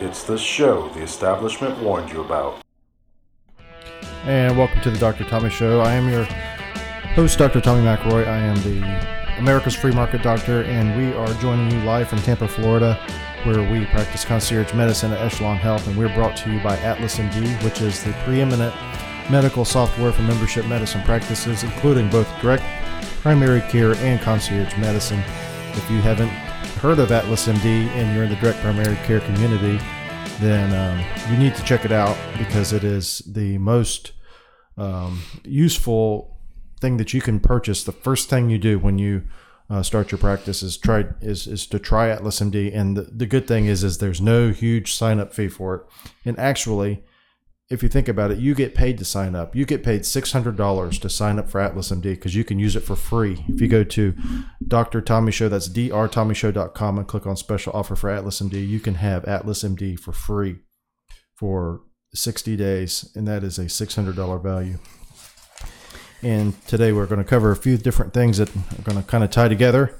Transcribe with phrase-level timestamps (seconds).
[0.00, 2.60] It's the show the establishment warned you about.
[4.24, 5.24] And welcome to the Dr.
[5.24, 5.80] Tommy Show.
[5.80, 6.24] I am your
[7.14, 7.62] host, Dr.
[7.62, 8.26] Tommy McRoy.
[8.26, 12.46] I am the America's Free Market Doctor, and we are joining you live from Tampa,
[12.46, 12.94] Florida,
[13.44, 17.16] where we practice concierge medicine at Echelon Health, and we're brought to you by Atlas
[17.16, 18.74] MD, which is the preeminent
[19.30, 22.64] medical software for membership medicine practices, including both direct
[23.22, 25.22] primary care and concierge medicine.
[25.72, 26.49] If you haven't
[26.80, 29.78] heard of Atlas MD and you're in the direct primary care community,
[30.40, 34.12] then um, you need to check it out because it is the most
[34.78, 36.38] um, useful
[36.80, 37.84] thing that you can purchase.
[37.84, 39.24] The first thing you do when you
[39.68, 43.26] uh, start your practice is try is, is to try Atlas MD, and the, the
[43.26, 45.82] good thing is is there's no huge sign up fee for it,
[46.24, 47.04] and actually
[47.70, 49.54] if you think about it, you get paid to sign up.
[49.54, 52.80] You get paid $600 to sign up for Atlas MD because you can use it
[52.80, 53.44] for free.
[53.46, 54.14] If you go to
[54.66, 55.00] Dr.
[55.00, 59.24] Tommy Show, that's drtommyshow.com, and click on special offer for Atlas MD, you can have
[59.24, 60.56] Atlas MD for free
[61.36, 61.82] for
[62.12, 64.78] 60 days, and that is a $600 value.
[66.22, 69.22] And today we're going to cover a few different things that are going to kind
[69.22, 69.96] of tie together.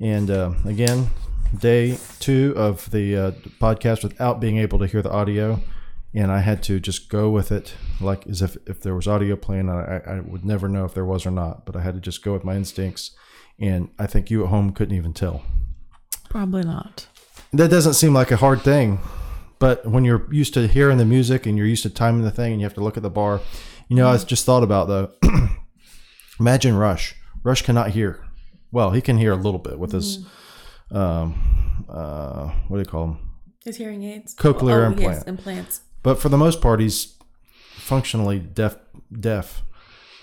[0.00, 1.10] And uh, again,
[1.56, 5.62] day two of the uh, podcast without being able to hear the audio
[6.14, 9.36] and I had to just go with it, like as if if there was audio
[9.36, 11.66] playing, I, I would never know if there was or not.
[11.66, 13.12] But I had to just go with my instincts,
[13.58, 15.42] and I think you at home couldn't even tell.
[16.28, 17.06] Probably not.
[17.52, 18.98] That doesn't seem like a hard thing,
[19.58, 22.52] but when you're used to hearing the music and you're used to timing the thing,
[22.52, 23.40] and you have to look at the bar,
[23.88, 25.12] you know, I just thought about the.
[26.40, 27.14] imagine Rush.
[27.42, 28.24] Rush cannot hear.
[28.72, 30.26] Well, he can hear a little bit with his,
[30.90, 33.30] um, uh, what do you call them?
[33.64, 34.34] His hearing aids.
[34.34, 35.16] Cochlear oh, implant.
[35.18, 35.80] Yes, implants.
[36.06, 37.14] But for the most part, he's
[37.74, 38.76] functionally deaf.
[39.12, 39.64] Deaf,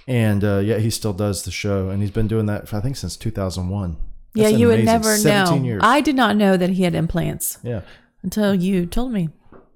[0.07, 2.79] and uh, yet he still does the show, and he's been doing that for, I
[2.79, 3.97] think since 2001.
[4.33, 5.67] Yeah, you would never 17 know.
[5.67, 5.81] Years.
[5.83, 7.81] I did not know that he had implants yeah,
[8.21, 9.27] until you told me.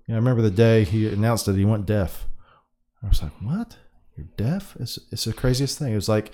[0.08, 0.16] yeah.
[0.16, 2.25] I remember the day he announced that he went deaf.
[3.03, 3.75] I was like, "What?
[4.16, 4.78] You're deaf?
[4.79, 6.31] It's it's the craziest thing." It was like,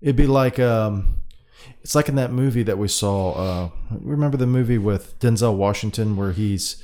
[0.00, 1.18] it'd be like um,
[1.82, 3.32] it's like in that movie that we saw.
[3.32, 6.82] Uh, remember the movie with Denzel Washington where he's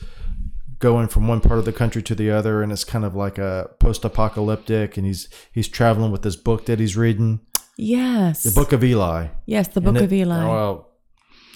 [0.79, 3.39] going from one part of the country to the other, and it's kind of like
[3.39, 7.41] a post-apocalyptic, and he's he's traveling with this book that he's reading,
[7.77, 8.43] Yes.
[8.43, 9.29] the Book of Eli.
[9.47, 10.45] Yes, the Book it- of Eli.
[10.45, 10.91] Well,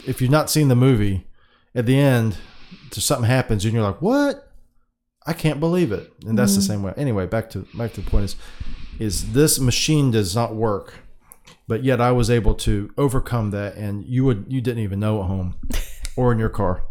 [0.07, 1.27] if you've not seen the movie,
[1.75, 2.37] at the end,
[2.93, 4.53] something happens, and you're like, "What?
[5.27, 6.73] I can't believe it!" And that's the mm-hmm.
[6.73, 6.95] same way.
[6.97, 8.37] Anyway, back to back to the point is,
[8.99, 10.95] is this machine does not work,
[11.69, 15.21] but yet I was able to overcome that, and you would you didn't even know
[15.21, 15.57] at home
[16.17, 16.85] or in your car.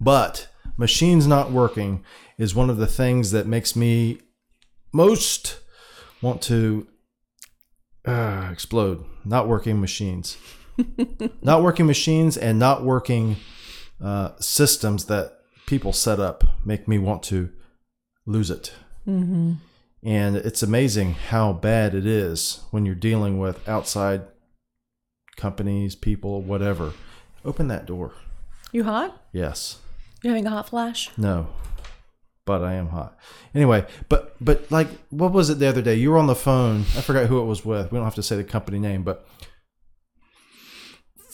[0.00, 2.04] But machines not working
[2.38, 4.20] is one of the things that makes me
[4.92, 5.58] most
[6.20, 6.86] want to
[8.06, 9.04] uh, explode.
[9.24, 10.36] Not working machines,
[11.42, 13.36] not working machines, and not working
[14.02, 17.50] uh, systems that people set up make me want to
[18.26, 18.72] lose it.
[19.06, 19.52] mm-hmm.
[20.04, 24.22] And it's amazing how bad it is when you're dealing with outside
[25.36, 26.92] companies, people, whatever.
[27.44, 28.12] Open that door.
[28.72, 29.22] You hot?
[29.32, 29.78] Yes.
[30.22, 31.10] You having a hot flash?
[31.16, 31.48] No.
[32.44, 33.16] But I am hot.
[33.54, 35.94] Anyway, but but like what was it the other day?
[35.94, 36.80] You were on the phone.
[36.96, 37.92] I forgot who it was with.
[37.92, 39.26] We don't have to say the company name, but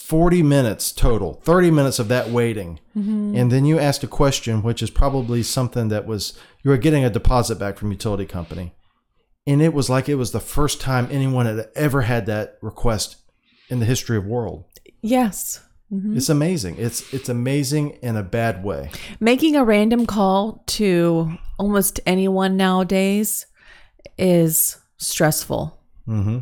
[0.09, 1.34] 40 minutes total.
[1.44, 2.81] 30 minutes of that waiting.
[2.97, 3.37] Mm-hmm.
[3.37, 7.04] And then you asked a question which is probably something that was you were getting
[7.04, 8.75] a deposit back from utility company.
[9.47, 13.16] And it was like it was the first time anyone had ever had that request
[13.69, 14.65] in the history of world.
[15.03, 15.60] Yes.
[15.93, 16.16] Mhm.
[16.16, 16.76] It's amazing.
[16.78, 18.91] It's it's amazing in a bad way.
[19.21, 23.47] Making a random call to almost anyone nowadays
[24.19, 25.78] is stressful.
[26.06, 26.38] hmm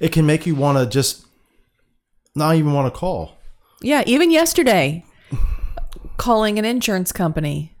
[0.00, 1.24] It can make you want to just
[2.34, 3.36] not even want to call.
[3.82, 5.04] Yeah, even yesterday,
[6.16, 7.76] calling an insurance company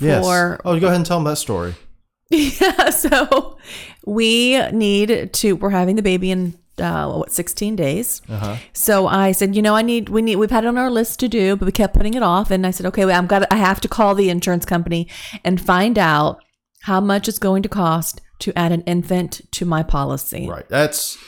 [0.00, 0.24] Yes.
[0.24, 1.74] for oh, go ahead and tell them that story.
[2.30, 3.58] yeah so
[4.06, 8.56] we need to we're having the baby in uh, what 16 days Uh huh.
[8.72, 11.20] so i said you know i need we need we've had it on our list
[11.20, 13.46] to do but we kept putting it off and i said okay well, i'm got
[13.52, 15.06] i have to call the insurance company
[15.44, 16.38] and find out
[16.82, 20.68] how much it's going to cost to add an infant to my policy Right.
[20.68, 21.18] That's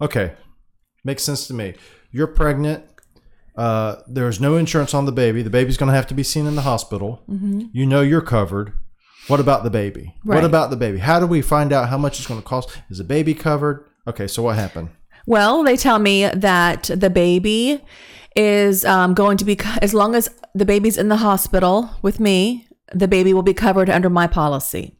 [0.00, 0.32] okay.
[1.04, 1.74] Makes sense to me.
[2.12, 2.84] You're pregnant.
[3.56, 5.42] Uh, there's no insurance on the baby.
[5.42, 7.22] The baby's going to have to be seen in the hospital.
[7.72, 8.72] You know you're covered.
[9.28, 10.14] What about the baby?
[10.24, 10.98] What about the baby?
[10.98, 12.70] How do we find out how much it's going to cost?
[12.88, 13.84] Is the baby covered?
[14.06, 14.90] Okay, so what happened?
[15.26, 17.82] Well, they tell me that the baby
[18.36, 22.66] is um, going to be, as long as the baby's in the hospital with me,
[22.92, 24.96] the baby will be covered under my policy.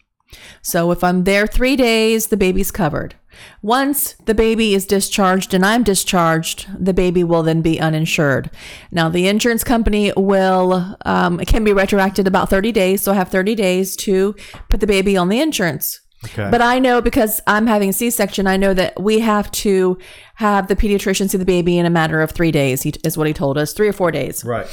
[0.63, 3.17] So if I'm there three days, the baby's covered.
[3.63, 8.51] Once the baby is discharged and I'm discharged, the baby will then be uninsured.
[8.91, 13.03] Now, the insurance company will, um, it can be retroacted about 30 days.
[13.03, 14.35] So I have 30 days to
[14.69, 16.01] put the baby on the insurance.
[16.25, 16.49] Okay.
[16.51, 19.97] But I know because I'm having a C section, I know that we have to
[20.35, 23.27] have the pediatrician see the baby in a matter of three days, he, is what
[23.27, 24.45] he told us, three or four days.
[24.45, 24.67] right.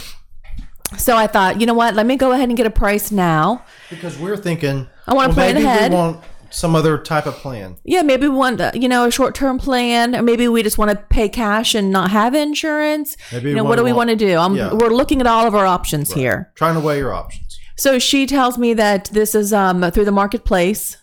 [0.97, 3.65] So I thought, you know what, let me go ahead and get a price now.
[3.89, 5.91] Because we're thinking, I wanna plan maybe ahead.
[5.91, 7.75] We want some other type of plan.
[7.83, 10.77] Yeah, maybe we want, uh, you know, a short term plan, or maybe we just
[10.77, 13.17] want to pay cash and not have insurance.
[13.33, 14.37] Maybe you know, what do we want- want to do?
[14.37, 14.71] I'm, Yeah.
[14.73, 16.51] We're looking at all of our options here.
[16.55, 17.59] Trying to weigh your options.
[17.75, 20.95] So she tells me that this is um, through the marketplace.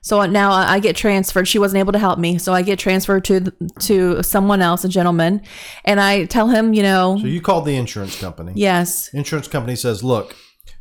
[0.00, 1.46] So now I get transferred.
[1.48, 4.88] She wasn't able to help me, so I get transferred to to someone else, a
[4.88, 5.42] gentleman,
[5.84, 8.52] and I tell him, you know, So you called the insurance company.
[8.54, 10.36] yes, Insurance company says, look,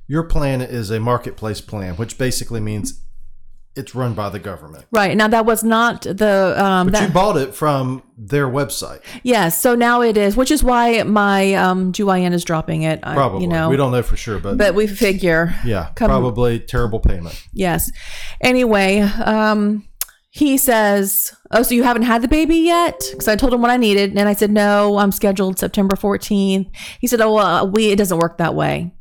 [0.07, 3.03] your plan is a marketplace plan, which basically means
[3.77, 4.85] it's run by the government.
[4.91, 5.15] right.
[5.15, 9.01] Now that was not the um, But that you bought it from their website.
[9.23, 9.61] yes.
[9.61, 12.99] So now it is, which is why my um, GYN is dropping it.
[13.03, 13.41] I- Probably.
[13.43, 16.99] you know, we don't know for sure, but, but we figure yeah, come- probably terrible
[16.99, 17.41] payment.
[17.53, 17.91] Yes.
[18.41, 19.87] Anyway, um,
[20.29, 23.71] he says, "Oh, so you haven't had the baby yet?" Because I told him what
[23.71, 26.69] I needed, and I said, "No, I'm scheduled September 14th."
[26.99, 28.93] He said, "Oh, well, we it doesn't work that way."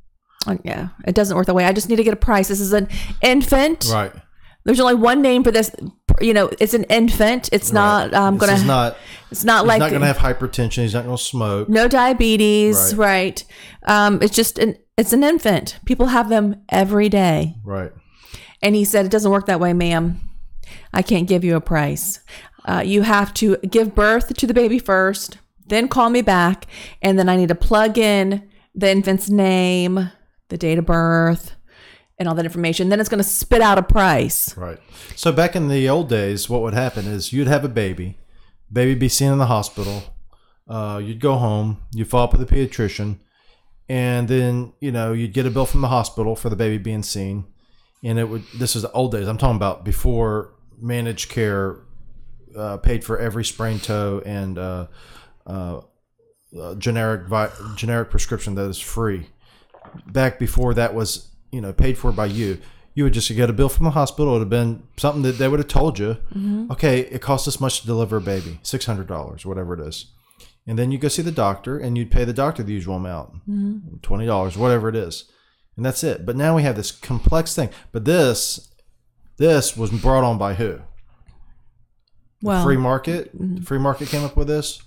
[0.46, 1.64] Uh, yeah, it doesn't work that way.
[1.64, 2.49] I just need to get a price.
[2.49, 2.88] This is an
[3.20, 3.88] infant.
[3.93, 4.12] Right.
[4.66, 5.70] There's only one name for this.
[6.20, 7.48] You know, it's an infant.
[7.52, 8.12] It's not.
[8.14, 8.52] I'm gonna.
[8.52, 8.96] is not.
[9.30, 10.82] it's not like He's like not going to have hypertension.
[10.82, 11.68] He's not going to smoke.
[11.68, 12.94] no diabetes.
[12.94, 13.06] Right.
[13.06, 13.44] Right.
[13.84, 14.76] Um, it's just an.
[14.96, 15.78] It's an infant.
[15.84, 17.54] People have them every day.
[17.64, 17.92] Right.
[18.62, 20.20] And he said, It doesn't work that way, ma'am.
[20.92, 22.20] I can't give you a price.
[22.64, 26.66] Uh, you have to give birth to the baby first, then call me back,
[27.02, 30.10] and then I need to plug in the infant's name,
[30.48, 31.55] the date of birth,
[32.18, 32.88] and all that information.
[32.88, 34.56] Then it's going to spit out a price.
[34.56, 34.78] Right.
[35.14, 38.18] So back in the old days, what would happen is you'd have a baby,
[38.72, 40.02] baby be seen in the hospital.
[40.68, 43.18] Uh, you'd go home, you'd follow up with a pediatrician,
[43.88, 47.04] and then you know you'd get a bill from the hospital for the baby being
[47.04, 47.44] seen,
[48.02, 48.42] and it would.
[48.58, 49.28] This is the old days.
[49.28, 51.76] I'm talking about before managed care
[52.56, 54.86] uh, paid for every sprained toe and uh,
[55.46, 55.80] uh,
[56.58, 59.28] uh, generic vi- generic prescription that is free.
[60.06, 62.58] Back before that was you know paid for by you,
[62.94, 64.30] you would just get a bill from the hospital.
[64.30, 66.18] It would have been something that they would have told you.
[66.34, 66.70] Mm-hmm.
[66.72, 70.12] Okay, it costs this much to deliver a baby, six hundred dollars, whatever it is,
[70.66, 73.34] and then you go see the doctor and you'd pay the doctor the usual amount,
[73.48, 73.96] mm-hmm.
[74.02, 75.24] twenty dollars, whatever it is,
[75.76, 76.24] and that's it.
[76.24, 77.70] But now we have this complex thing.
[77.90, 78.70] But this
[79.38, 80.80] this was brought on by who?
[82.42, 83.30] Well, free market.
[83.34, 84.82] The free market came up with this,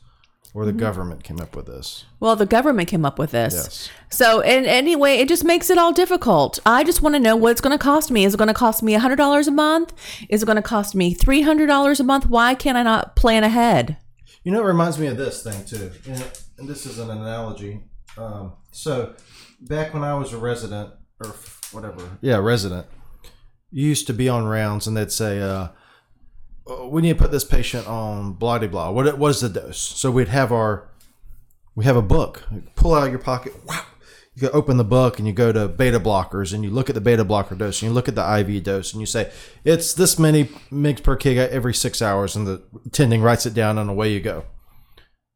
[0.53, 2.05] or the government came up with this.
[2.19, 3.53] well, the government came up with this.
[3.53, 3.89] Yes.
[4.09, 6.59] So, and anyway, it just makes it all difficult.
[6.65, 8.25] I just want to know what it's going to cost me.
[8.25, 9.93] Is it going to cost me $100 a month?
[10.27, 12.25] Is it going to cost me $300 a month?
[12.25, 13.97] Why can't I not plan ahead?
[14.43, 16.23] You know, it reminds me of this thing too, and,
[16.57, 17.83] and this is an analogy.
[18.17, 19.13] Um, so,
[19.61, 20.91] back when I was a resident,
[21.23, 21.35] or
[21.71, 22.87] whatever, yeah, resident,
[23.69, 25.67] you used to be on rounds, and they'd say, "Uh,
[26.69, 28.91] Uh, "We need to put this patient on blah de blah.
[28.91, 30.89] What what is the dose?" So we'd have our,
[31.75, 32.43] we have a book.
[32.75, 33.53] Pull out your pocket.
[33.65, 33.81] Wow.
[34.35, 36.95] You go open the book and you go to beta blockers and you look at
[36.95, 39.31] the beta blocker dose and you look at the IV dose and you say
[39.65, 43.77] it's this many mg per kg every six hours and the attending writes it down
[43.77, 44.45] and away you go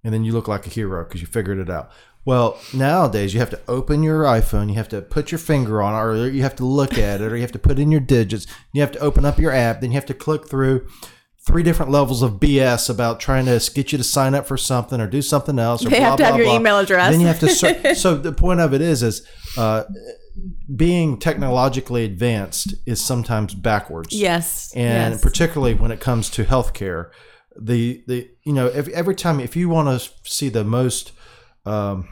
[0.03, 1.89] and then you look like a hero because you figured it out.
[2.25, 5.93] Well, nowadays you have to open your iPhone, you have to put your finger on
[5.93, 7.99] it, or you have to look at it, or you have to put in your
[7.99, 8.47] digits.
[8.71, 10.87] You have to open up your app, then you have to click through
[11.45, 15.01] three different levels of BS about trying to get you to sign up for something
[15.01, 15.85] or do something else.
[15.85, 16.55] Or They blah, have to blah, have your blah.
[16.55, 17.11] email address.
[17.11, 17.49] Then you have to.
[17.49, 19.83] Ser- so the point of it is, is uh,
[20.73, 24.71] being technologically advanced is sometimes backwards Yes.
[24.75, 25.21] and yes.
[25.21, 27.11] particularly when it comes to healthcare,
[27.59, 31.11] the the you know every, every time if you want to see the most,
[31.65, 32.07] um,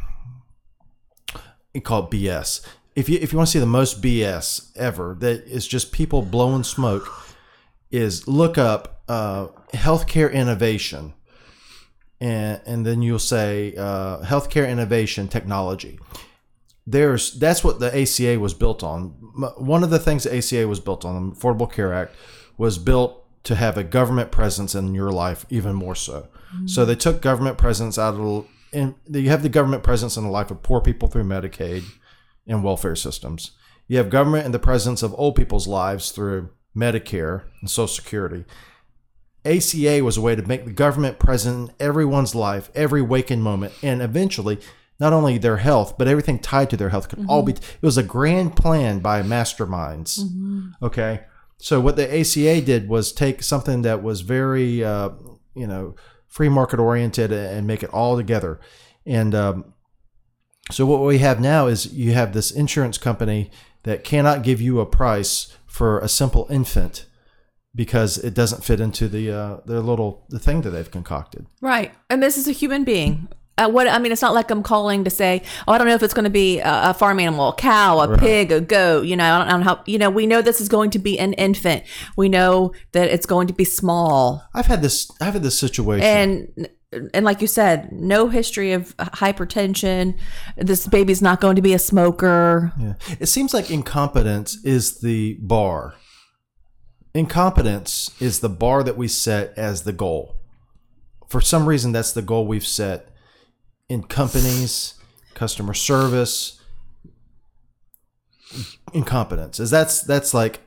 [1.73, 2.65] you call it BS.
[2.95, 6.21] If you if you want to see the most BS ever, that is just people
[6.21, 7.09] blowing smoke,
[7.89, 11.13] is look up uh, healthcare innovation,
[12.19, 15.99] and and then you'll say uh, healthcare innovation technology
[16.87, 19.09] there's that's what the ACA was built on.
[19.57, 22.15] One of the things the ACA was built on, the Affordable Care Act,
[22.57, 26.27] was built to have a government presence in your life even more so.
[26.65, 30.29] So they took government presence out of and you have the government presence in the
[30.29, 31.83] life of poor people through Medicaid
[32.47, 33.51] and welfare systems.
[33.87, 38.45] You have government in the presence of old people's lives through Medicare and Social Security.
[39.45, 43.74] ACA was a way to make the government present in everyone's life, every waking moment,
[43.81, 44.60] and eventually
[45.00, 47.53] not only their health, but everything tied to their health could all be.
[47.53, 50.19] It was a grand plan by masterminds.
[50.83, 51.21] Okay.
[51.57, 55.10] So what the ACA did was take something that was very, uh,
[55.55, 55.95] you know,
[56.27, 58.60] free market oriented and make it all together.
[59.05, 59.74] And um,
[60.69, 63.50] so what we have now is you have this insurance company
[63.83, 67.05] that cannot give you a price for a simple infant
[67.73, 71.45] because it doesn't fit into the uh, their little the thing that they've concocted.
[71.61, 71.91] Right.
[72.09, 73.27] And this is a human being.
[73.57, 75.93] Uh, what I mean, it's not like I'm calling to say, "Oh, I don't know
[75.93, 79.05] if it's going to be a, a farm animal, a cow, a pig, a goat."
[79.05, 79.83] You know, I don't, I don't know how.
[79.85, 81.83] You know, we know this is going to be an infant.
[82.15, 86.05] We know that it's going to be small, I've had this I've had this situation.
[86.05, 86.69] and
[87.13, 90.17] and like you said, no history of hypertension.
[90.57, 92.73] This baby's not going to be a smoker.
[92.79, 92.93] Yeah.
[93.19, 95.95] It seems like incompetence is the bar.
[97.13, 100.37] Incompetence is the bar that we set as the goal.
[101.27, 103.09] For some reason, that's the goal we've set
[103.89, 104.95] in companies,
[105.33, 106.61] customer service,
[108.93, 109.59] incompetence.
[109.59, 110.61] Is that's that's like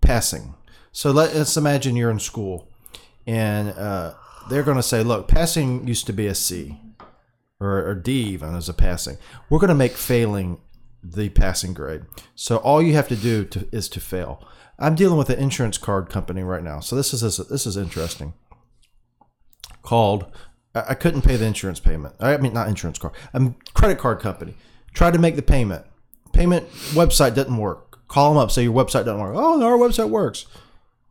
[0.00, 0.54] passing.
[0.92, 2.68] So let, us imagine you're in school,
[3.26, 4.14] and uh,
[4.48, 6.80] they're going to say, "Look, passing used to be a C,
[7.60, 9.18] or, or D even as a passing.
[9.48, 10.60] We're going to make failing
[11.02, 12.02] the passing grade.
[12.34, 14.42] So all you have to do to, is to fail.
[14.80, 16.80] I'm dealing with an insurance card company right now.
[16.80, 18.32] So this is this is interesting.
[19.82, 20.26] Called,
[20.74, 22.14] I couldn't pay the insurance payment.
[22.20, 23.14] I mean, not insurance card.
[23.32, 24.54] I'm credit card company.
[24.94, 25.84] Tried to make the payment.
[26.32, 28.06] Payment website doesn't work.
[28.08, 28.50] Call them up.
[28.50, 29.36] Say your website doesn't work.
[29.36, 30.46] Oh, no, our website works.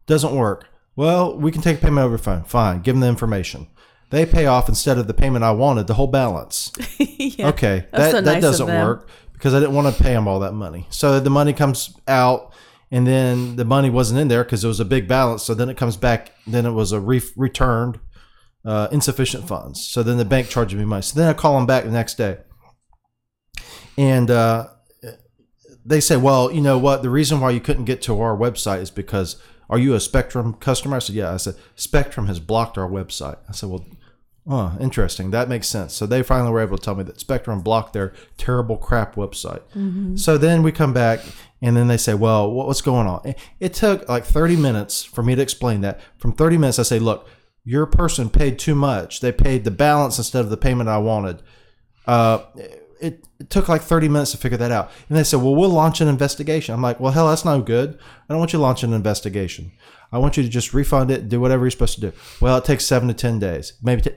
[0.05, 0.67] Doesn't work.
[0.95, 2.43] Well, we can take payment over the phone.
[2.43, 2.81] Fine.
[2.81, 3.67] Give them the information.
[4.09, 6.71] They pay off instead of the payment I wanted, the whole balance.
[6.97, 7.49] yeah.
[7.49, 10.13] Okay, That's that, so that nice of doesn't work because I didn't want to pay
[10.13, 10.87] them all that money.
[10.89, 12.51] So the money comes out,
[12.91, 15.43] and then the money wasn't in there because it was a big balance.
[15.43, 16.31] So then it comes back.
[16.47, 17.99] Then it was a re- returned
[18.65, 19.85] uh, insufficient funds.
[19.87, 21.01] So then the bank charges me money.
[21.01, 22.37] So then I call them back the next day,
[23.97, 24.67] and uh,
[25.85, 27.03] they say, "Well, you know what?
[27.03, 29.41] The reason why you couldn't get to our website is because."
[29.71, 30.95] Are you a Spectrum customer?
[30.95, 31.31] I said, yeah.
[31.31, 33.37] I said, Spectrum has blocked our website.
[33.47, 33.85] I said, well,
[34.47, 35.29] Oh, interesting.
[35.29, 35.93] That makes sense.
[35.93, 39.61] So they finally were able to tell me that Spectrum blocked their terrible crap website.
[40.19, 41.19] So then we come back
[41.61, 43.33] and then they say, well, what's going on?
[43.59, 45.99] It- took like 30 minutes for me to explain that.
[46.17, 47.27] From 30 minutes, I say, look,
[47.63, 49.19] your person paid too much.
[49.21, 51.41] They paid the balance instead of the payment I wanted.
[52.07, 52.39] Uh,
[52.99, 54.91] it, it took like 30 minutes to figure that out.
[55.07, 56.73] And they said, well, we'll launch an investigation.
[56.73, 57.97] I'm like, well, hell, that's no good.
[57.97, 59.71] I don't want you to launch an investigation.
[60.11, 62.11] I want you to just refund it, do whatever you're supposed to do.
[62.41, 63.73] Well, it takes seven to 10 days.
[63.81, 64.11] Maybe, t-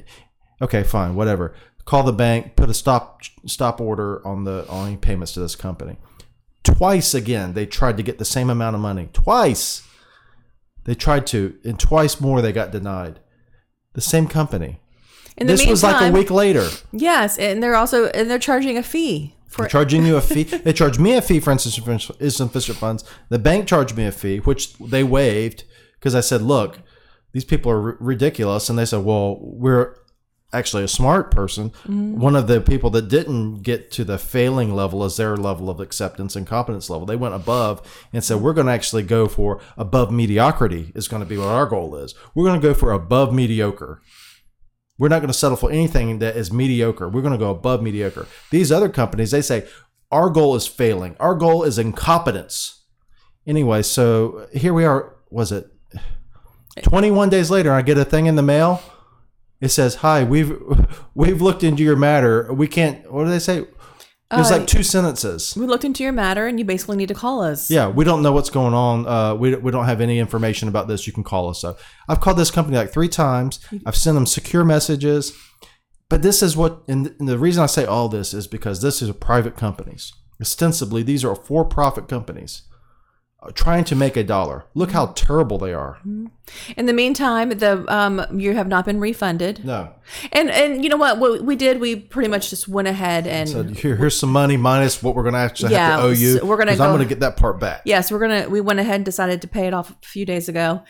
[0.60, 1.54] okay, fine, whatever.
[1.84, 5.56] Call the bank, put a stop stop order on the on any payments to this
[5.56, 5.96] company.
[6.64, 9.08] Twice again, they tried to get the same amount of money.
[9.12, 9.82] Twice.
[10.84, 13.20] They tried to, and twice more they got denied.
[13.94, 14.80] The same company.
[15.36, 16.68] In This was like a week later.
[16.92, 20.44] Yes, and they're also and they're charging a fee for They're charging you a fee.
[20.64, 23.04] They charged me a fee for insufficient funds.
[23.28, 25.64] The bank charged me a fee, which they waived
[25.94, 26.80] because I said, "Look,
[27.32, 29.94] these people are r- ridiculous," and they said, "Well, we're
[30.52, 31.70] actually a smart person.
[31.70, 32.20] Mm-hmm.
[32.20, 35.80] One of the people that didn't get to the failing level is their level of
[35.80, 37.06] acceptance and competence level.
[37.06, 40.92] They went above and said, "We're going to actually go for above mediocrity.
[40.94, 42.14] Is going to be what our goal is.
[42.34, 44.00] We're going to go for above mediocre."
[44.98, 47.08] We're not going to settle for anything that is mediocre.
[47.08, 48.28] We're going to go above mediocre.
[48.50, 49.66] These other companies, they say,
[50.12, 51.16] our goal is failing.
[51.18, 52.84] Our goal is incompetence.
[53.46, 55.16] Anyway, so here we are.
[55.30, 55.72] Was it
[56.82, 57.72] 21 days later?
[57.72, 58.82] I get a thing in the mail.
[59.62, 60.52] It says, "Hi, we've
[61.14, 62.52] we've looked into your matter.
[62.52, 63.10] We can't.
[63.10, 63.58] What do they say?
[63.60, 65.54] It was Uh, like two sentences.
[65.58, 67.70] we looked into your matter and you basically need to call us.
[67.70, 69.06] Yeah, we don't know what's going on.
[69.06, 71.06] Uh, we, we don't have any information about this.
[71.06, 71.60] You can call us.
[71.60, 71.76] So
[72.08, 73.60] I've called this company like three times.
[73.84, 75.34] I've sent them secure messages.
[76.08, 79.10] But this is what, and the reason I say all this is because this is
[79.10, 80.12] a private companies.
[80.40, 82.62] Ostensibly, these are for profit companies
[83.54, 84.64] trying to make a dollar.
[84.74, 85.98] Look how terrible they are.
[86.76, 89.64] In the meantime, the um you have not been refunded.
[89.64, 89.90] No.
[90.32, 91.18] And and you know what?
[91.18, 94.56] What we did, we pretty much just went ahead and So here, here's some money
[94.56, 96.38] minus what we're going to actually Yeah, have to owe you.
[96.38, 97.82] so we're gonna 'cause I'm going to get that part back.
[97.84, 100.48] yes, we're gonna we went ahead and decided to pay it off a few days
[100.48, 100.82] ago.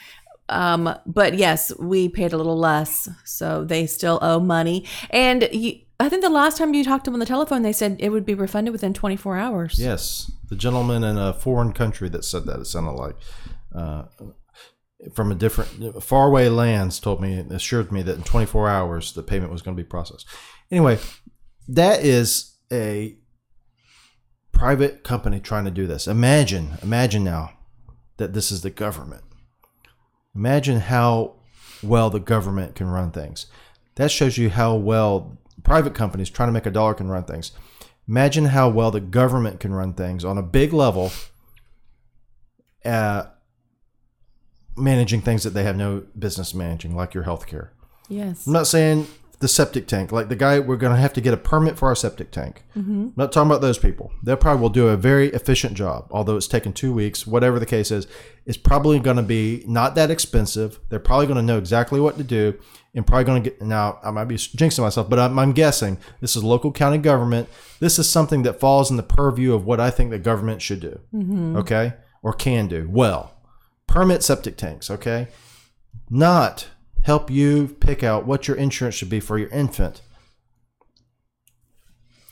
[0.49, 4.85] Um, but yes, we paid a little less, so they still owe money.
[5.09, 7.73] And you, I think the last time you talked to them on the telephone, they
[7.73, 9.79] said it would be refunded within 24 hours.
[9.79, 13.17] Yes, the gentleman in a foreign country that said that it sounded like
[13.75, 14.03] uh,
[15.15, 19.51] from a different faraway lands told me assured me that in 24 hours the payment
[19.51, 20.27] was going to be processed.
[20.71, 20.99] Anyway,
[21.67, 23.17] that is a
[24.53, 26.07] private company trying to do this.
[26.07, 27.55] Imagine, imagine now
[28.19, 29.25] that this is the government.
[30.35, 31.37] Imagine how
[31.83, 33.47] well the government can run things.
[33.95, 37.53] That shows you how well private companies trying to make a dollar can run things.
[38.09, 41.13] Imagine how well the government can run things on a big level.
[42.85, 43.25] Uh,
[44.77, 47.69] managing things that they have no business managing, like your healthcare.
[48.09, 48.47] Yes.
[48.47, 49.07] I'm not saying
[49.43, 51.89] the septic tank, like the guy we're going to have to get a permit for
[51.89, 52.63] our septic tank.
[53.09, 54.13] I'm not talking about those people.
[54.23, 57.27] They probably will do a very efficient job, although it's taken two weeks.
[57.27, 58.07] Whatever the case is,
[58.47, 60.79] it's probably going to be not that expensive.
[60.89, 62.57] They're probably going to know exactly what to do,
[62.95, 63.61] and probably going to get.
[63.61, 67.49] Now I might be jinxing myself, but I'm, I'm guessing this is local county government.
[67.81, 70.81] This is something that falls in the purview of what I think the government should
[70.81, 71.01] do.
[71.13, 71.57] Mm-hmm.
[71.57, 73.35] Okay, or can do well.
[73.89, 74.89] Permit septic tanks.
[74.89, 75.27] Okay,
[76.09, 76.69] not
[77.03, 80.01] help you pick out what your insurance should be for your infant.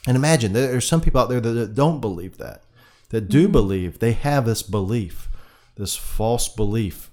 [0.07, 2.62] And imagine there's some people out there that- don't believe that,
[3.11, 3.53] that do mm-hmm.
[3.53, 5.29] believe they have this belief,
[5.77, 7.11] this false belief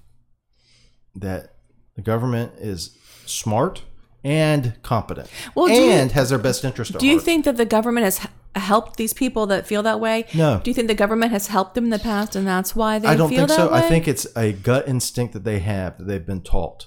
[1.14, 1.54] that
[1.96, 2.96] the government is
[3.26, 3.82] smart
[4.24, 7.24] and competent Well, do you- and has their best interest at Do you heart.
[7.24, 10.26] think that the government has helped these people that feel that way?
[10.34, 10.60] No.
[10.62, 13.08] Do you think the government has helped them in the past, and that's why they
[13.08, 13.70] I don't think so.
[13.70, 13.78] way?
[13.78, 16.86] I think it's a gut instinct that they have that they've been taught.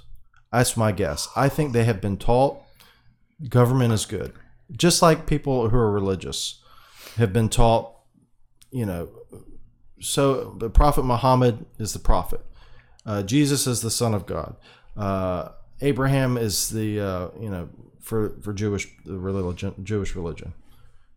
[0.51, 1.29] That's my guess.
[1.35, 2.61] I think they have been taught
[3.49, 4.33] government is good.
[4.71, 6.61] Just like people who are religious
[7.17, 7.93] have been taught,
[8.71, 9.09] you know,
[9.99, 12.41] so the Prophet Muhammad is the prophet.
[13.05, 14.55] Uh, Jesus is the Son of God.
[14.95, 15.49] Uh,
[15.81, 20.53] Abraham is the uh, you know for for Jewish religion Jewish religion,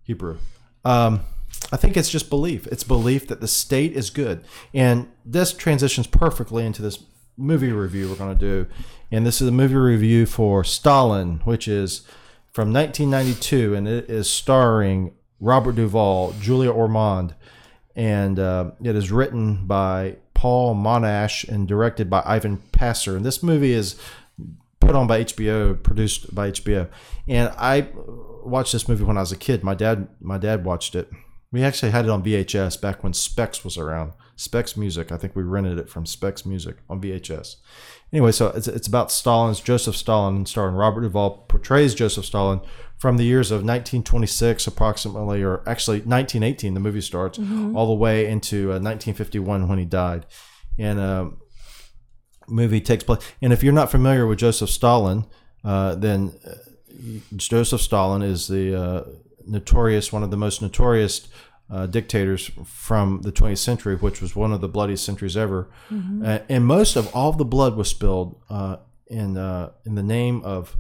[0.03, 0.39] Hebrew.
[0.85, 1.21] Um,
[1.73, 2.67] I think it's just belief.
[2.67, 7.03] It's belief that the state is good, and this transitions perfectly into this
[7.37, 8.67] movie review we're going to do.
[9.15, 12.01] And this is a movie review for Stalin, which is
[12.51, 17.37] from 1992, and it is starring Robert Duvall, Julia Ormond,
[17.95, 23.15] and uh, it is written by Paul Monash and directed by Ivan Passer.
[23.15, 23.95] And this movie is
[24.81, 26.89] put on by HBO, produced by HBO.
[27.29, 27.87] And I
[28.45, 29.63] watched this movie when I was a kid.
[29.63, 31.09] My dad, my dad watched it.
[31.53, 34.15] We actually had it on VHS back when Specs was around.
[34.35, 35.13] Specs Music.
[35.13, 37.59] I think we rented it from Specs Music on VHS.
[38.13, 42.61] Anyway, so it's, it's about Stalin's Joseph Stalin, and starring Robert Duvall, portrays Joseph Stalin
[42.97, 46.75] from the years of 1926 approximately, or actually 1918.
[46.75, 50.27] The movie starts all the way into uh, 1951 when he died,
[50.79, 50.99] and.
[50.99, 51.31] Uh,
[52.49, 53.21] movie takes place.
[53.41, 55.25] And if you're not familiar with Joseph Stalin,
[55.65, 56.55] uh, then uh,
[57.37, 59.05] Joseph Stalin is the uh,
[59.47, 61.29] notorious, one of the most notorious
[61.71, 65.71] uh, dictators from the 20th century, which was one of the bloodiest centuries ever.
[66.25, 70.43] Uh, and most of all the blood was spilled uh, in uh, in the name
[70.45, 70.77] of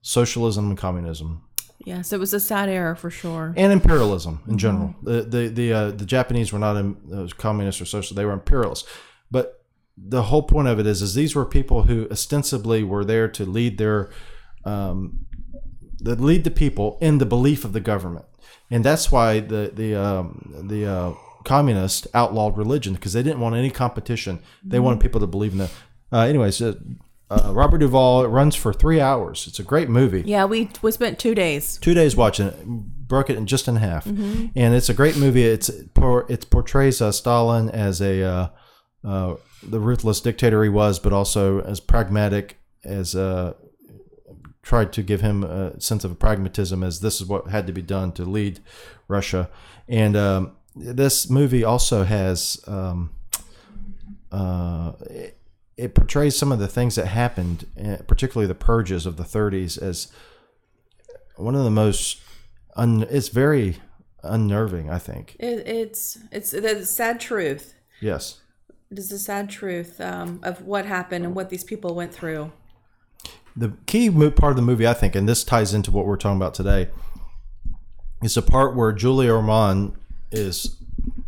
[0.00, 1.42] socialism and communism
[1.84, 3.54] yes, it was a sad era for sure.
[3.56, 4.94] and imperialism in general.
[5.02, 8.32] The the the, uh, the Japanese were not in, uh, communist or social; they were
[8.32, 8.88] imperialists.
[9.30, 9.64] But
[9.96, 13.44] the whole point of it is, is these were people who ostensibly were there to
[13.44, 14.10] lead their,
[14.64, 15.26] um,
[16.00, 18.24] that lead the people in the belief of the government,
[18.70, 21.12] and that's why the the um, the uh,
[21.44, 24.40] communists outlawed religion because they didn't want any competition.
[24.64, 25.70] They wanted people to believe in them.
[26.12, 26.74] Uh, anyways, uh,
[27.30, 29.46] uh, Robert Duvall it runs for three hours.
[29.48, 31.78] It's a great movie Yeah, we we spent two days.
[31.78, 35.44] two days watching it broke it in just in half and it's a great movie
[35.44, 38.48] it's it portrays uh, stalin as a uh,
[39.04, 43.52] uh, the ruthless dictator he was but also as pragmatic as uh,
[44.62, 47.82] tried to give him a sense of pragmatism as this is what had to be
[47.82, 48.60] done to lead
[49.08, 49.50] russia
[49.88, 53.10] and um, this movie also has um,
[54.32, 55.38] uh, it,
[55.76, 59.80] it portrays some of the things that happened, eh, particularly the purges of the 30s,
[59.80, 60.08] as
[61.36, 62.20] one of the most.
[62.74, 63.76] Un, it's very
[64.22, 64.88] unnerving.
[64.90, 65.36] I think.
[65.38, 67.74] It, it's it's the sad truth.
[68.00, 68.40] Yes.
[68.90, 72.52] It is the sad truth um, of what happened and what these people went through.
[73.56, 76.36] The key part of the movie, I think, and this ties into what we're talking
[76.36, 76.88] about today,
[78.22, 79.94] is the part where Julia Ormond
[80.30, 80.76] is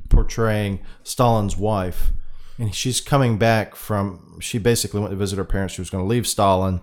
[0.08, 2.12] portraying Stalin's wife,
[2.58, 4.38] and she's coming back from.
[4.40, 5.74] She basically went to visit her parents.
[5.74, 6.80] She was going to leave Stalin,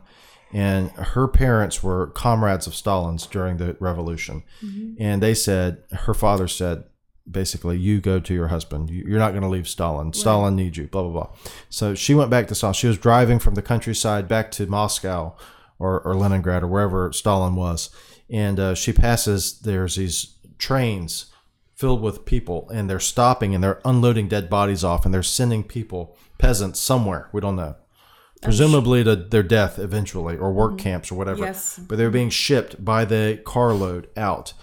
[0.53, 5.01] and her parents were comrades of Stalin's during the revolution, mm-hmm.
[5.01, 6.83] and they said her father said.
[7.31, 8.89] Basically, you go to your husband.
[8.89, 10.13] You- You're not going to leave Stalin.
[10.13, 10.87] Stalin needs you.
[10.87, 11.29] Blah blah blah.
[11.69, 12.73] So she went back to Stalin.
[12.73, 15.35] She was driving from the countryside back to Moscow,
[15.79, 17.89] or, or Leningrad or wherever Stalin was.
[18.29, 21.25] And uh, she passes, there's these trains
[21.75, 25.63] filled with people, and they're stopping and they're unloading dead bodies off, and they're sending
[25.63, 27.29] people, peasants, somewhere.
[27.33, 27.75] We don't know.
[28.41, 31.39] Presumably to their death eventually, or work camps or whatever.
[31.45, 31.77] Yes.
[31.79, 34.53] But they're being shipped by the carload out.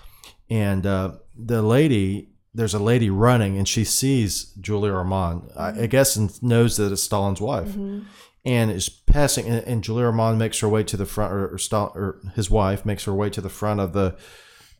[0.50, 5.72] And uh, the lady, there's a lady running, and she sees Julia Ormond, I, I
[5.72, 5.86] mm-hmm.
[5.86, 8.00] guess, and knows that it's Stalin's wife mm-hmm.
[8.44, 11.58] and is passing and, and Julia Ormond makes her way to the front or, or,
[11.58, 14.16] Stal- or his wife makes her way to the front of the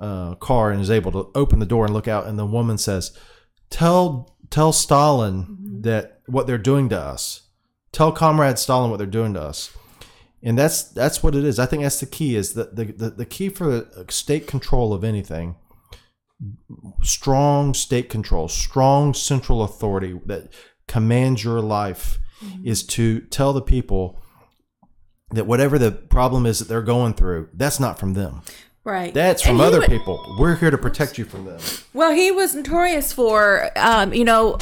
[0.01, 2.79] uh, car and is able to open the door and look out and the woman
[2.79, 3.19] says
[3.69, 5.81] tell tell Stalin mm-hmm.
[5.81, 7.49] that what they're doing to us
[7.93, 9.77] Tell Comrade Stalin what they're doing to us.
[10.43, 11.59] And that's that's what it is.
[11.59, 12.37] I think that's the key.
[12.37, 15.57] Is that the, the, the key for state control of anything
[17.03, 20.49] strong state control, strong central authority that
[20.87, 22.19] commands your life
[22.65, 24.21] is to tell the people
[25.33, 28.43] that whatever the problem is that they're going through, that's not from them.
[28.85, 29.13] Right.
[29.13, 30.25] That's from other would- people.
[30.39, 31.59] We're here to protect you from them.
[31.93, 34.57] Well, he was notorious for, um, you know,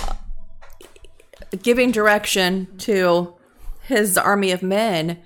[1.62, 3.35] giving direction to
[3.83, 5.19] his army of men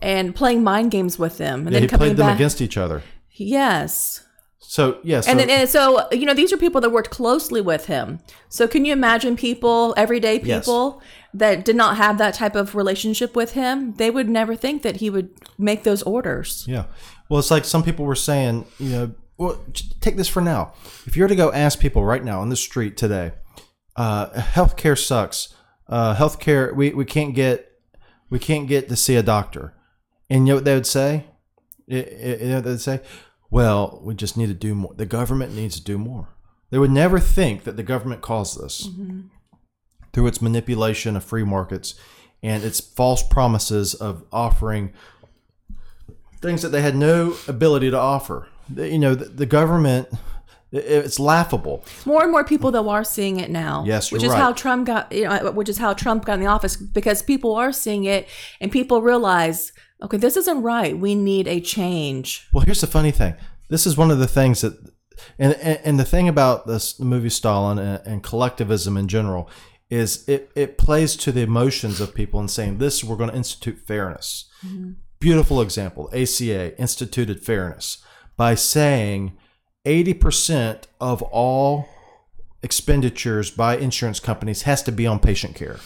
[0.00, 2.36] and playing mind games with them, and Yeah, then he coming played them back.
[2.36, 3.02] against each other.
[3.32, 4.24] yes,
[4.70, 7.62] So yes, and so, then, and so you know these are people that worked closely
[7.62, 8.18] with him.
[8.50, 10.66] So can you imagine people, everyday Yes.
[10.66, 11.00] people
[11.32, 13.94] that did not have that type of relationship with him?
[13.94, 16.66] They would never think that he would make those orders.
[16.68, 16.84] Yeah.
[17.30, 19.58] Well, it's like some people were saying, you know, well,
[20.00, 20.74] take this for now.
[21.06, 23.32] If you were to go ask people right now on the street today,
[23.96, 25.54] uh, healthcare sucks.
[25.88, 27.72] Uh, healthcare, we, we can't get,
[28.28, 29.72] we can't get to see a doctor.
[30.28, 31.24] And you know what they would say?
[31.86, 32.04] You
[32.42, 33.00] know what they'd say?
[33.50, 34.94] Well, we just need to do more.
[34.94, 36.28] The government needs to do more.
[36.70, 39.20] They would never think that the government caused this mm-hmm.
[40.12, 41.94] through its manipulation of free markets
[42.42, 44.92] and its false promises of offering
[46.40, 48.48] things that they had no ability to offer.
[48.74, 50.08] You know, the, the government
[50.70, 51.82] it's laughable.
[52.04, 53.84] More and more people though are seeing it now.
[53.86, 54.38] Yes, which is right.
[54.38, 55.10] how Trump got.
[55.10, 58.28] You know, which is how Trump got in the office because people are seeing it
[58.60, 60.96] and people realize, okay, this isn't right.
[60.98, 62.48] We need a change.
[62.52, 63.34] Well, here's the funny thing.
[63.68, 64.74] This is one of the things that,
[65.38, 69.50] and and, and the thing about this the movie Stalin and, and collectivism in general
[69.90, 73.36] is it it plays to the emotions of people and saying this we're going to
[73.36, 74.48] institute fairness.
[74.64, 74.92] Mm-hmm.
[75.20, 76.08] Beautiful example.
[76.12, 78.04] ACA instituted fairness
[78.36, 79.36] by saying
[79.84, 81.88] eighty percent of all
[82.62, 85.78] expenditures by insurance companies has to be on patient care.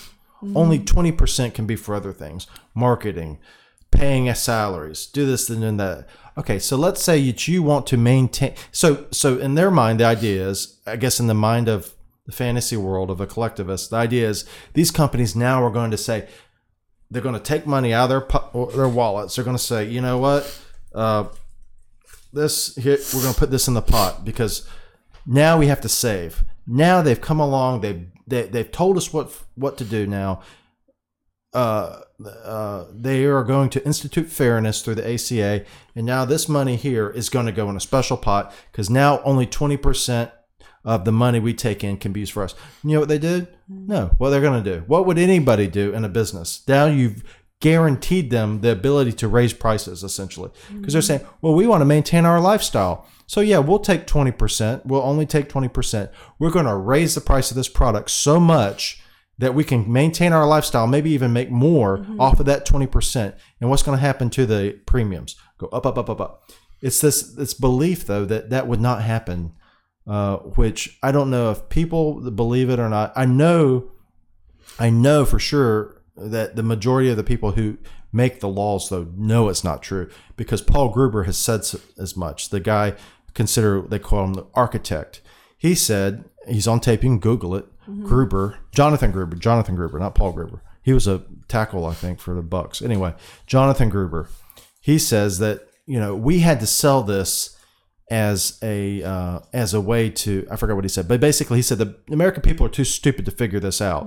[0.42, 0.56] Mm-hmm.
[0.56, 3.38] Only 20% can be for other things marketing,
[3.92, 6.08] paying us salaries, do this and then that.
[6.36, 8.54] Okay, so let's say that you want to maintain.
[8.72, 11.94] So, so in their mind, the idea is, I guess, in the mind of
[12.26, 15.98] the fantasy world of a collectivist, the idea is these companies now are going to
[15.98, 16.26] say
[17.10, 19.36] they're going to take money out of their their wallets.
[19.36, 20.60] They're going to say, you know what,
[20.94, 21.26] uh,
[22.32, 24.66] this here we're going to put this in the pot because
[25.26, 26.44] now we have to save.
[26.66, 27.82] Now they've come along.
[27.82, 30.06] They've they, they've told us what what to do.
[30.06, 30.42] Now,
[31.52, 36.76] uh, uh, they are going to institute fairness through the ACA, and now this money
[36.76, 40.30] here is going to go in a special pot because now only twenty percent
[40.84, 42.54] of the money we take in can be used for us.
[42.82, 43.48] You know what they did?
[43.68, 44.14] No.
[44.18, 44.84] What they're going to do?
[44.86, 46.62] What would anybody do in a business?
[46.66, 47.22] Now you've
[47.60, 51.86] guaranteed them the ability to raise prices essentially because they're saying, well, we want to
[51.86, 53.06] maintain our lifestyle.
[53.26, 54.84] So yeah, we'll take 20%.
[54.84, 56.10] We'll only take 20%.
[56.40, 59.01] We're going to raise the price of this product so much
[59.38, 63.34] that we can maintain our lifestyle, maybe even make more off of that 20%.
[63.60, 65.36] And what's going to happen to the premiums?
[65.58, 66.50] Go up, up, up, up, up.
[66.80, 69.52] It's this this belief though that that would not happen,
[70.06, 73.12] uh, which I don't know if people believe it or not.
[73.14, 73.90] I know
[74.78, 77.78] I know for sure that the majority of the people who
[78.12, 82.16] make the laws, though, know it's not true because Paul Gruber has said s- as
[82.16, 82.50] much.
[82.50, 82.94] The guy,
[83.32, 85.20] consider they call him the architect.
[85.56, 87.02] He said he's on tape.
[87.04, 87.66] You can Google it.
[87.86, 90.62] Gruber, Jonathan Gruber, Jonathan Gruber, not Paul Gruber.
[90.82, 92.82] He was a tackle, I think, for the Bucks.
[92.82, 93.14] Anyway,
[93.46, 94.28] Jonathan Gruber.
[94.80, 97.56] He says that you know we had to sell this
[98.10, 101.62] as a uh, as a way to I forgot what he said, but basically he
[101.62, 104.06] said the American people are too stupid to figure this out,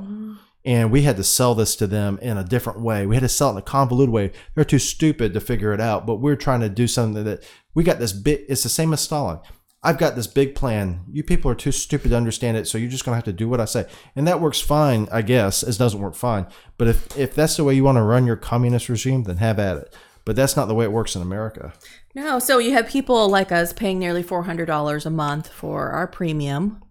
[0.65, 3.05] and we had to sell this to them in a different way.
[3.05, 4.31] We had to sell it in a convoluted way.
[4.53, 7.83] They're too stupid to figure it out, but we're trying to do something that we
[7.83, 8.45] got this bit.
[8.49, 9.39] It's the same as Stalin.
[9.85, 11.05] I've got this big plan.
[11.11, 13.47] You people are too stupid to understand it, so you're just gonna have to do
[13.47, 15.61] what I say, and that works fine, I guess.
[15.61, 18.35] It doesn't work fine, but if if that's the way you want to run your
[18.35, 19.95] communist regime, then have at it.
[20.25, 21.73] But that's not the way it works in America.
[22.15, 25.89] No, so you have people like us paying nearly four hundred dollars a month for
[25.91, 26.81] our premium,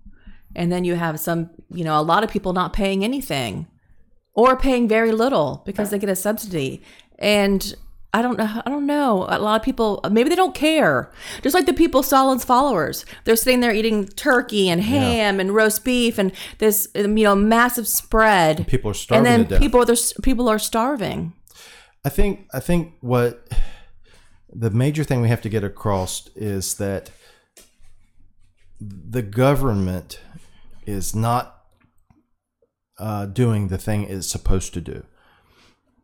[0.55, 3.67] and then you have some, you know, a lot of people not paying anything,
[4.35, 6.81] or paying very little because they get a subsidy.
[7.19, 7.75] And
[8.15, 9.27] I don't know, I don't know.
[9.29, 11.11] A lot of people maybe they don't care.
[11.43, 15.85] Just like the people Stalin's followers, they're sitting there eating turkey and ham and roast
[15.85, 18.69] beef and this, um, you know, massive spread.
[18.69, 21.33] People are starving and then to people, there's people are starving.
[22.05, 23.49] I think I think what
[24.49, 27.11] the major thing we have to get across is that
[28.81, 30.21] the government
[30.87, 31.65] is not
[32.99, 35.05] uh, doing the thing it's supposed to do.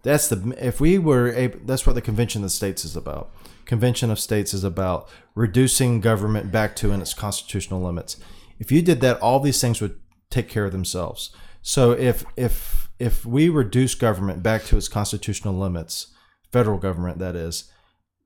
[0.03, 3.31] That's the if we were able, that's what the Convention of States is about.
[3.65, 8.17] Convention of States is about reducing government back to in its constitutional limits.
[8.59, 9.99] If you did that, all these things would
[10.31, 11.31] take care of themselves.
[11.63, 16.09] So if if if we reduce government back to its constitutional limits,
[16.51, 17.71] federal government that is,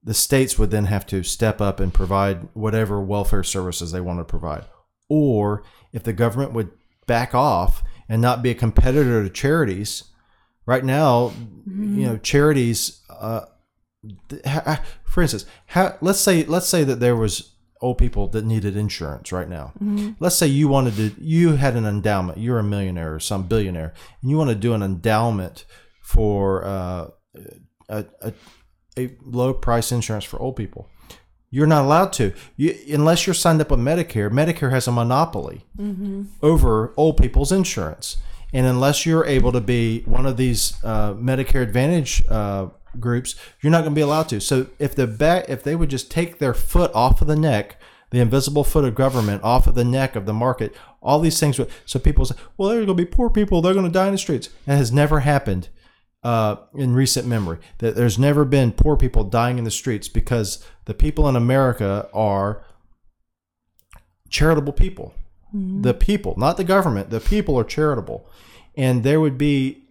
[0.02, 4.20] the states would then have to step up and provide whatever welfare services they want
[4.20, 4.64] to provide.
[5.08, 6.70] Or if the government would
[7.06, 10.04] back off and not be a competitor to charities,
[10.66, 11.32] right now,
[11.66, 13.00] you know, charities.
[13.08, 13.42] Uh,
[15.04, 19.32] for instance, how, let's say let's say that there was old people that needed insurance
[19.32, 19.72] right now.
[20.20, 22.38] Let's say you wanted to, you had an endowment.
[22.38, 25.64] You're a millionaire or some billionaire, and you want to do an endowment
[26.02, 27.08] for uh,
[27.88, 28.32] a, a,
[28.98, 30.88] a low price insurance for old people.
[31.50, 34.28] You're not allowed to, you, unless you're signed up with Medicare.
[34.30, 35.64] Medicare has a monopoly
[36.42, 38.16] over old people's insurance,
[38.54, 43.70] and unless you're able to be one of these uh, Medicare Advantage uh, groups, you're
[43.72, 44.40] not going to be allowed to.
[44.40, 47.78] So if the if they would just take their foot off of the neck,
[48.10, 51.58] the invisible foot of government off of the neck of the market, all these things.
[51.58, 53.60] would- So people say, well, there's going to be poor people.
[53.60, 54.48] They're going to die in the streets.
[54.66, 55.68] That has never happened
[56.22, 57.58] uh, in recent memory.
[57.78, 62.08] That there's never been poor people dying in the streets because the people in America
[62.14, 62.64] are
[64.30, 65.12] charitable people.
[65.54, 68.28] The people, not the government, the people are charitable.
[68.76, 69.84] And there would be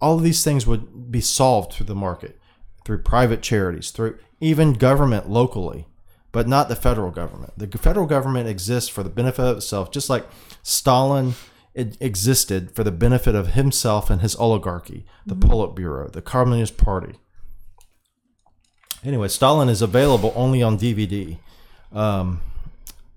[0.00, 2.38] all of these things would be solved through the market,
[2.84, 5.86] through private charities, through even government locally,
[6.32, 7.52] but not the federal government.
[7.56, 10.26] The federal government exists for the benefit of itself, just like
[10.62, 11.34] Stalin
[11.74, 17.14] it existed for the benefit of himself and his oligarchy, the Politburo, the Communist Party.
[19.04, 21.38] Anyway, Stalin is available only on DVD.
[21.90, 22.42] Um,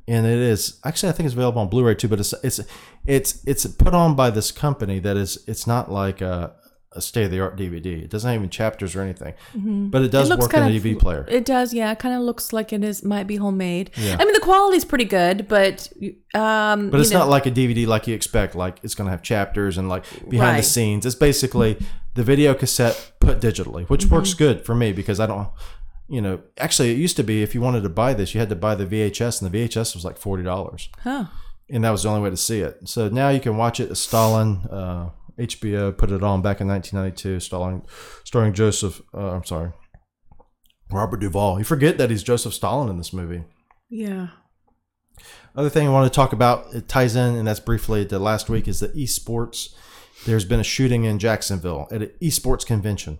[0.07, 2.07] and it is actually I think it's available on Blu-ray too.
[2.07, 2.59] But it's it's
[3.05, 6.53] it's it's put on by this company that is it's not like a,
[6.93, 8.03] a state-of-the-art DVD.
[8.03, 9.33] It doesn't have even chapters or anything,
[9.91, 11.25] but it does It work in a DVD player.
[11.27, 11.91] It does, yeah.
[11.91, 13.91] It kind of looks like it is might be homemade.
[13.97, 14.15] Yeah.
[14.19, 15.91] I mean, the quality's pretty good, but
[16.33, 18.55] um, But it's know, not like a DVD like you expect.
[18.55, 21.05] Like it's going to have chapters and like behind the scenes.
[21.05, 21.77] It's basically
[22.13, 24.37] the video cassette put digitally, which works Mm-hmm.
[24.37, 25.49] good for me because I don't.
[26.07, 28.49] You know, actually, it used to be if you wanted to buy this, you had
[28.49, 30.89] to buy the VHS, and the VHS was like forty dollars.
[30.99, 31.25] Huh.
[31.69, 32.87] and that was the only way to see it.
[32.87, 33.93] So now you can watch it.
[33.95, 37.39] Stalin, uh, HBO put it on back in 1992.
[37.39, 37.81] Stalin,
[38.23, 39.01] starring Joseph.
[39.13, 39.71] Uh, I'm sorry,
[40.91, 41.57] Robert Duvall.
[41.57, 43.43] You forget that he's Joseph Stalin in this movie.
[43.89, 44.27] Yeah.
[45.55, 48.49] Other thing I want to talk about, it ties in, and that's briefly to last
[48.49, 49.73] week, is the esports.
[50.25, 53.19] There's been a shooting in Jacksonville at an esports convention.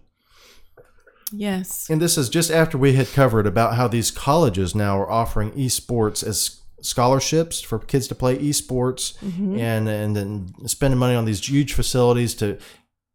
[1.32, 1.90] Yes.
[1.90, 5.52] And this is just after we had covered about how these colleges now are offering
[5.52, 9.58] esports as scholarships for kids to play esports mm-hmm.
[9.58, 12.60] and and then spending money on these huge facilities to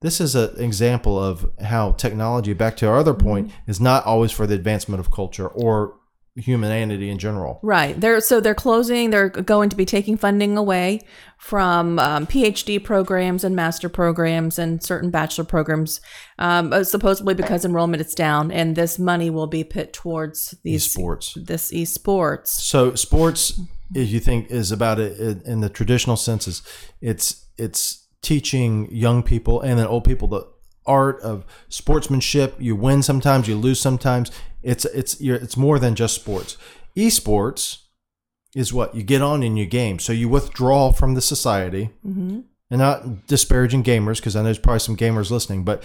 [0.01, 3.29] this is an example of how technology back to our other mm-hmm.
[3.29, 6.00] point is not always for the advancement of culture or
[6.37, 8.01] humanity in general Right.
[8.01, 9.11] They're so they're closing.
[9.11, 11.01] They're going to be taking funding away
[11.39, 16.01] from um, PhD programs and master programs and certain bachelor programs,
[16.39, 20.87] um, uh, supposedly because enrollment is down, and this money will be put towards these
[20.87, 22.49] esports this esports.
[22.49, 23.61] So sports,
[23.95, 26.63] if you think, is about it in- in the traditional senses.
[27.01, 30.47] It's it's teaching young people and then old people the
[30.87, 32.57] art of sportsmanship.
[32.59, 34.31] You win sometimes, you lose sometimes.
[34.63, 36.57] It's it's you're, it's more than just sports.
[36.97, 37.79] Esports
[38.55, 39.99] is what you get on in your game.
[39.99, 44.81] So you withdraw from the society, and not disparaging gamers because I know there's probably
[44.81, 45.83] some gamers listening, but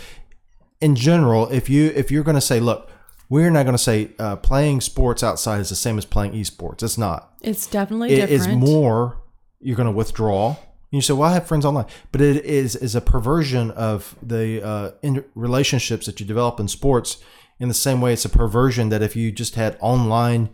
[0.82, 2.90] in general, if you if you're going to say, look,
[3.30, 6.84] we're not going to say uh, playing sports outside is the same as playing esports.
[6.84, 7.34] It's not.
[7.42, 8.32] It's definitely It different.
[8.32, 9.22] It is more.
[9.60, 10.58] You're going to withdraw.
[10.92, 14.64] You say, "Well, I have friends online," but it is is a perversion of the
[14.66, 17.18] uh, in relationships that you develop in sports.
[17.60, 20.50] In the same way, it's a perversion that if you just had online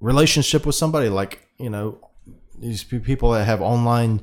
[0.00, 1.98] relationship with somebody, like you know,
[2.58, 4.22] these people that have online,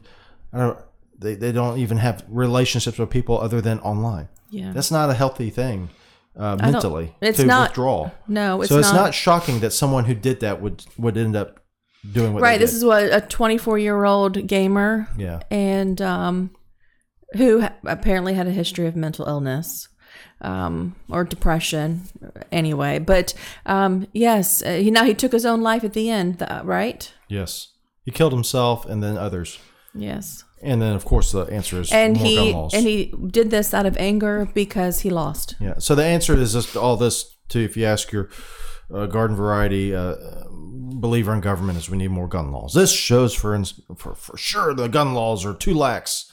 [0.54, 0.80] I don't.
[1.18, 4.28] They, they don't even have relationships with people other than online.
[4.50, 4.72] yeah.
[4.74, 5.90] That's not a healthy thing
[6.36, 8.10] uh, mentally it's to not- withdraw.
[8.28, 8.96] no, it's so it's not.
[8.96, 9.14] not.
[9.14, 11.60] shocking that someone who did that would would end up
[12.10, 12.60] doing what right.
[12.60, 15.42] This is what a 24 year old gamer yeah.
[15.52, 16.56] and um,
[17.34, 19.88] who ha- apparently had a history of mental illness
[20.42, 22.02] um, or depression,
[22.52, 23.00] anyway.
[23.00, 23.34] But
[23.66, 27.12] um, yes, uh, he now he took his own life at the end, th- right?
[27.28, 27.70] Yes.
[28.04, 29.60] He killed himself and then others.
[29.94, 32.74] Yes, And then of course the answer is and more gun he laws.
[32.74, 35.56] and he did this out of anger because he lost.
[35.60, 35.76] yeah.
[35.80, 37.60] So the answer is just all this too.
[37.60, 38.30] If you ask your
[38.94, 40.16] uh, garden variety uh,
[40.50, 42.74] believer in government, is we need more gun laws.
[42.74, 43.62] This shows for
[43.98, 46.31] for for sure the gun laws are too lax.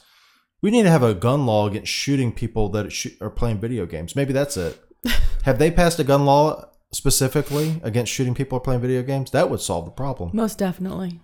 [0.61, 4.15] We need to have a gun law against shooting people that are playing video games.
[4.15, 4.81] Maybe that's it.
[5.43, 9.31] have they passed a gun law specifically against shooting people playing video games?
[9.31, 10.31] That would solve the problem.
[10.33, 11.21] Most definitely.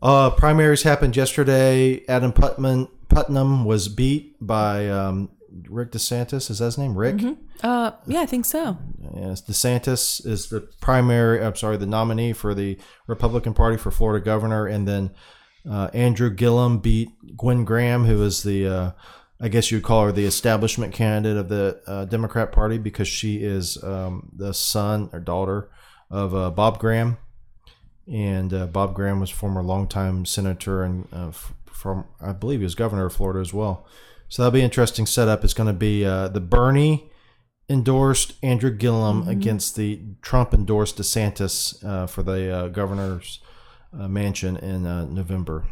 [0.00, 2.04] Uh, primaries happened yesterday.
[2.06, 5.30] Adam Putman Putnam was beat by um,
[5.68, 6.50] Rick DeSantis.
[6.50, 6.96] Is that his name?
[6.96, 7.22] Rick.
[7.62, 8.78] Uh, yeah, I think so.
[9.14, 11.42] Yes, DeSantis is the primary.
[11.42, 15.10] I'm sorry, the nominee for the Republican Party for Florida governor, and then
[15.68, 18.90] uh, Andrew Gillum beat Gwen Graham, who is the, uh,
[19.40, 23.36] I guess you'd call her the establishment candidate of the uh, Democrat Party because she
[23.36, 25.70] is um, the son or daughter
[26.10, 27.18] of uh, Bob Graham,
[28.10, 32.64] and uh, Bob Graham was former longtime senator and uh, f- from I believe he
[32.64, 33.86] was governor of Florida as well.
[34.28, 35.44] So that'll be an interesting setup.
[35.44, 37.10] It's going to be uh, the Bernie
[37.68, 43.40] endorsed Andrew Gillum against the Trump endorsed DeSantis uh, for the uh, governor's
[43.92, 45.66] mansion in uh, November.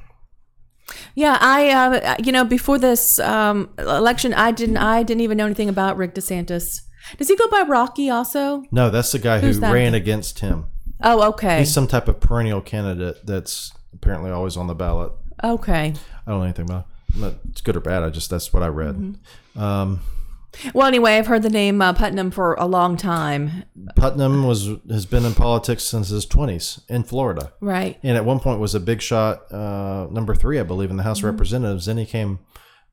[1.14, 5.46] Yeah, I, uh, you know, before this um, election, I didn't, I didn't even know
[5.46, 6.82] anything about Rick DeSantis.
[7.18, 8.64] Does he go by Rocky also?
[8.70, 9.72] No, that's the guy Who's who that?
[9.72, 10.66] ran against him.
[11.02, 15.12] Oh, okay, He's some type of perennial candidate that's apparently always on the ballot.
[15.44, 15.92] okay.
[16.26, 16.86] I don't know anything about.
[17.16, 17.36] it.
[17.50, 18.02] It's good or bad.
[18.02, 18.94] I just that's what I read.
[18.96, 19.60] Mm-hmm.
[19.60, 20.00] Um,
[20.72, 23.64] Well, anyway, I've heard the name uh, Putnam for a long time.
[23.94, 27.52] Putnam was has been in politics since his twenties in Florida.
[27.60, 27.98] Right.
[28.02, 31.02] and at one point was a big shot uh, number three, I believe, in the
[31.02, 31.86] House of Representatives.
[31.86, 32.38] Then he came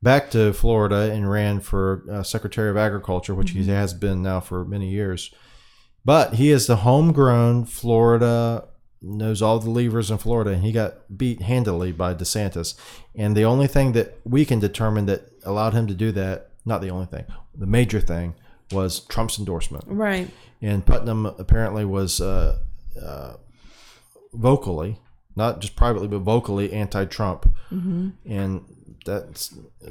[0.02, 4.40] back to Florida and ran for uh, Secretary of Agriculture, which he has been now
[4.40, 5.32] for many years.
[6.04, 8.68] But he is the homegrown Florida,
[9.00, 12.74] knows all the levers in Florida, and he got beat handily by DeSantis.
[13.14, 16.80] And the only thing that we can determine that allowed him to do that, not
[16.80, 17.24] the only thing,
[17.54, 18.34] the major thing
[18.72, 20.28] was Trump's endorsement Right.
[20.62, 22.58] and Putnam apparently was uh,
[23.00, 23.34] uh,
[24.32, 24.98] vocally,
[25.36, 28.64] not just privately, but vocally anti-Trump, and
[29.06, 29.50] that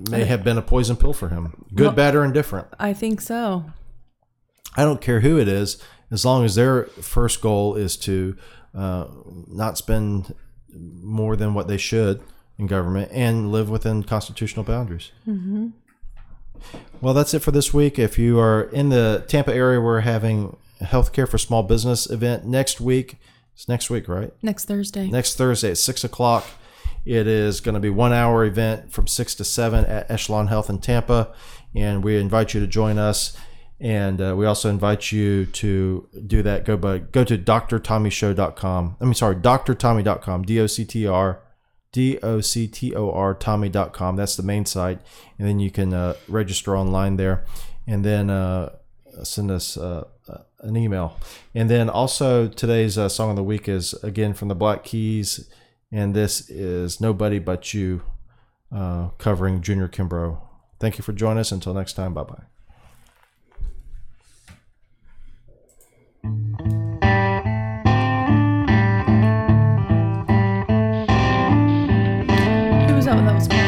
[0.10, 1.66] may have been a poison pill for him.
[1.74, 2.68] Good, Well- bad, or indifferent.
[2.80, 3.66] I think so.
[4.76, 5.78] I don't care who it is,
[6.10, 8.36] as long as their first goal is to
[8.74, 9.06] uh,
[9.48, 10.34] not spend
[10.76, 12.22] more than what they should
[12.58, 15.12] in government and live within constitutional boundaries.
[17.04, 18.00] Well, that's it for this week.
[18.00, 22.46] If you are in the Tampa area, we're having a healthcare for small business event
[22.46, 23.18] next week.
[23.54, 24.32] It's next week, right?
[24.42, 25.10] Next Thursday.
[25.10, 26.46] Next Thursday at six o'clock.
[27.04, 30.70] It is going to be one hour event from six to seven at Echelon Health
[30.70, 31.34] in Tampa,
[31.76, 33.36] and we invite you to join us.
[33.82, 36.64] And uh, we also invite you to do that.
[36.64, 38.96] Go by go to drtommyshow.com.
[39.02, 40.44] I mean, sorry, drtommy.com.
[40.44, 41.42] D O C T R
[41.94, 44.16] D-O-C-T-O-R, Tommy.com.
[44.18, 45.00] That's the main site.
[45.40, 47.46] And then you can uh, register online there
[47.88, 48.76] and then uh,
[49.24, 51.18] send us uh, uh an email.
[51.54, 55.50] And then also today's uh, song of the week is again from the Black Keys.
[55.92, 58.02] And this is Nobody But You
[58.76, 60.42] uh, covering Junior Kimbrough.
[60.80, 61.52] Thank you for joining us.
[61.52, 62.44] Until next time, bye bye.
[73.16, 73.63] that was.